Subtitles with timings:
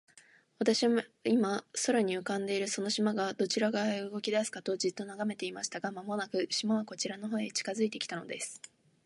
[0.57, 5.79] 私は、今、空に浮んでいるその島が、どちら側へ動きだすかと、じっと眺めていました。
[5.79, 8.59] が、間もなく、島はこちらの方へ近づいて来たのです。